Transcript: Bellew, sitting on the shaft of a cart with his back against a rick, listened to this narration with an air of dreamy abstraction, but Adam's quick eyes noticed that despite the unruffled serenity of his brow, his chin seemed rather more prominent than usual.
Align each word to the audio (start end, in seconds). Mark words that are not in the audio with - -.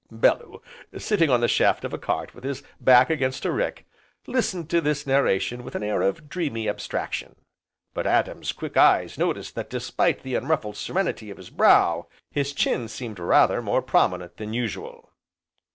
Bellew, 0.09 0.61
sitting 0.97 1.29
on 1.29 1.41
the 1.41 1.47
shaft 1.47 1.85
of 1.85 1.93
a 1.93 1.99
cart 1.99 2.33
with 2.33 2.43
his 2.43 2.63
back 2.79 3.11
against 3.11 3.45
a 3.45 3.51
rick, 3.51 3.85
listened 4.25 4.67
to 4.71 4.81
this 4.81 5.05
narration 5.05 5.63
with 5.63 5.75
an 5.75 5.83
air 5.83 6.01
of 6.01 6.27
dreamy 6.27 6.67
abstraction, 6.67 7.35
but 7.93 8.07
Adam's 8.07 8.51
quick 8.51 8.75
eyes 8.77 9.19
noticed 9.19 9.53
that 9.53 9.69
despite 9.69 10.23
the 10.23 10.33
unruffled 10.33 10.75
serenity 10.75 11.29
of 11.29 11.37
his 11.37 11.51
brow, 11.51 12.07
his 12.31 12.51
chin 12.51 12.87
seemed 12.87 13.19
rather 13.19 13.61
more 13.61 13.83
prominent 13.83 14.37
than 14.37 14.53
usual. 14.53 15.11